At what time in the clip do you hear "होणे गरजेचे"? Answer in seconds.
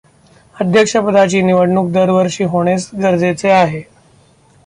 2.43-3.49